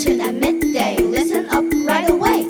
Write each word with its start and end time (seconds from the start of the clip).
To 0.00 0.18
at 0.18 0.34
midday. 0.34 0.96
Listen 0.96 1.44
up 1.50 1.62
right 1.84 2.08
away. 2.08 2.48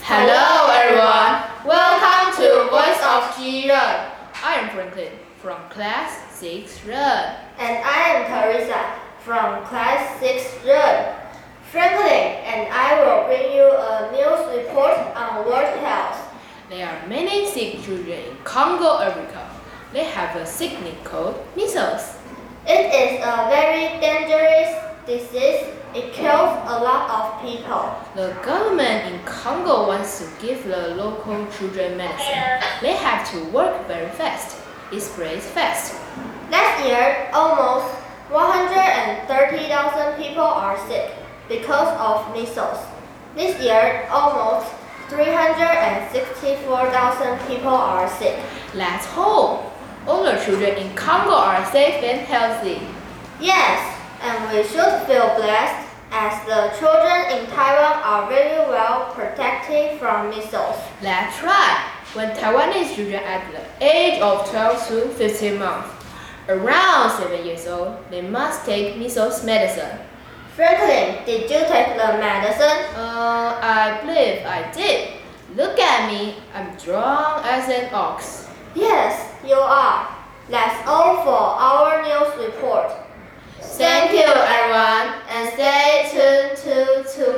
Hello, 0.00 0.70
everyone. 0.70 1.42
Welcome 1.66 2.30
to 2.38 2.70
Voice 2.70 3.02
of 3.02 3.34
Jiren. 3.34 4.14
I 4.40 4.60
am 4.62 4.70
Franklin 4.70 5.10
from 5.42 5.58
Class 5.70 6.38
6 6.38 6.84
Ren. 6.86 7.34
And 7.58 7.82
I 7.82 7.98
am 8.14 8.22
Teresa 8.30 8.94
from 9.24 9.64
Class 9.64 10.20
6 10.20 10.64
Ren. 10.64 11.16
Franklin 11.72 12.38
and 12.46 12.72
I 12.72 13.02
will 13.02 13.26
bring 13.26 13.50
you 13.50 13.66
a 13.66 14.12
news 14.14 14.64
report 14.64 14.94
on 15.16 15.46
World 15.46 15.76
Health. 15.82 16.32
There 16.70 16.86
are 16.86 17.08
many 17.08 17.50
sick 17.50 17.82
children 17.82 18.22
in 18.22 18.36
Congo, 18.44 19.00
Africa. 19.02 19.50
They 19.92 20.04
have 20.04 20.36
a 20.36 20.46
sickness 20.46 20.94
called 21.02 21.44
measles. 21.56 22.18
It 22.68 22.86
is 22.94 23.18
a 23.18 23.48
very 23.50 23.98
dangerous 23.98 24.78
disease. 25.06 25.74
It 25.94 26.12
a 26.74 26.82
lot 26.82 27.06
of 27.08 27.40
people. 27.40 27.94
The 28.16 28.34
government 28.42 29.06
in 29.12 29.20
Congo 29.24 29.86
wants 29.86 30.18
to 30.18 30.26
give 30.44 30.64
the 30.64 30.96
local 30.96 31.46
children 31.56 31.96
medicine. 31.96 32.60
They 32.82 32.96
have 32.96 33.30
to 33.30 33.44
work 33.50 33.86
very 33.86 34.10
fast. 34.10 34.56
It 34.90 35.00
spreads 35.00 35.46
fast. 35.46 35.94
Last 36.50 36.84
year, 36.84 37.30
almost 37.32 37.94
130,000 38.30 40.16
people 40.20 40.42
are 40.42 40.76
sick 40.88 41.14
because 41.48 41.96
of 42.00 42.28
measles. 42.34 42.78
This 43.36 43.56
year, 43.62 44.08
almost 44.10 44.66
364,000 45.10 47.38
people 47.46 47.68
are 47.68 48.08
sick. 48.18 48.36
Let's 48.74 49.06
hope 49.06 49.70
all 50.08 50.24
the 50.24 50.42
children 50.44 50.76
in 50.76 50.92
Congo 50.96 51.34
are 51.34 51.64
safe 51.70 52.02
and 52.02 52.26
healthy. 52.26 52.80
Yes, 53.40 53.78
and 54.22 54.50
we 54.50 54.64
should 54.64 55.06
feel 55.06 55.36
blessed 55.36 55.93
as 56.14 56.46
the 56.46 56.70
children 56.78 57.26
in 57.34 57.50
Taiwan 57.50 58.00
are 58.04 58.28
very 58.28 58.70
well 58.70 59.12
protected 59.14 59.98
from 59.98 60.30
measles. 60.30 60.78
That's 61.02 61.42
right. 61.42 61.90
When 62.14 62.30
Taiwanese 62.36 62.94
children 62.94 63.20
at 63.24 63.42
the 63.50 63.84
age 63.84 64.22
of 64.22 64.48
12 64.48 64.86
to 64.88 65.08
15 65.08 65.58
months, 65.58 65.90
around 66.48 67.10
7 67.18 67.44
years 67.44 67.66
old, 67.66 67.98
they 68.10 68.22
must 68.22 68.64
take 68.64 68.96
measles 68.96 69.44
medicine. 69.44 69.98
Franklin, 70.54 71.24
did 71.26 71.50
you 71.50 71.66
take 71.66 71.98
the 71.98 72.08
medicine? 72.22 72.94
Uh, 72.94 73.58
I 73.60 73.98
believe 74.06 74.46
I 74.46 74.70
did. 74.70 75.18
Look 75.56 75.80
at 75.80 76.12
me, 76.12 76.36
I'm 76.54 76.78
strong 76.78 77.42
as 77.42 77.68
an 77.68 77.92
ox. 77.92 78.46
Yes, 78.76 79.34
you 79.44 79.56
are. 79.56 80.14
That's 80.48 80.86
all 80.86 81.24
for 81.24 81.42
our 81.58 82.02
news 82.06 82.46
report. 82.46 83.03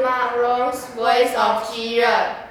To 0.07 0.13
tomorrow's 0.13 0.87
Voice 0.95 1.35
of 1.35 1.63
Jiren. 1.75 2.46